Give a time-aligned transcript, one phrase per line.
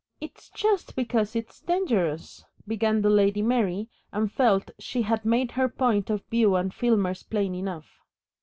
[0.19, 5.69] "It's just because it's dangerous," began the Lady Mary, and felt she had made her
[5.69, 8.01] point of view and Filmer's plain enough.